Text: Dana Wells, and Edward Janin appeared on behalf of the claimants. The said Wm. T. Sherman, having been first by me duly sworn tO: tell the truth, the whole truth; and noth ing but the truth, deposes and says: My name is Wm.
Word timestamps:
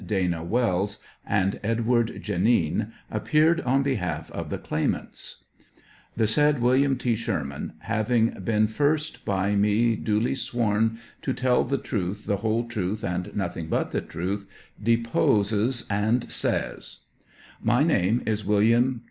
Dana 0.03 0.43
Wells, 0.43 0.97
and 1.27 1.59
Edward 1.63 2.23
Janin 2.23 2.91
appeared 3.11 3.61
on 3.61 3.83
behalf 3.83 4.31
of 4.31 4.49
the 4.49 4.57
claimants. 4.57 5.43
The 6.17 6.25
said 6.25 6.59
Wm. 6.59 6.97
T. 6.97 7.15
Sherman, 7.15 7.73
having 7.81 8.31
been 8.43 8.65
first 8.67 9.23
by 9.25 9.53
me 9.55 9.95
duly 9.95 10.33
sworn 10.33 10.97
tO: 11.21 11.33
tell 11.33 11.63
the 11.63 11.77
truth, 11.77 12.25
the 12.25 12.37
whole 12.37 12.67
truth; 12.67 13.03
and 13.03 13.35
noth 13.35 13.55
ing 13.57 13.67
but 13.67 13.91
the 13.91 14.01
truth, 14.01 14.49
deposes 14.81 15.85
and 15.87 16.31
says: 16.31 17.01
My 17.61 17.83
name 17.83 18.23
is 18.25 18.41
Wm. 18.43 18.99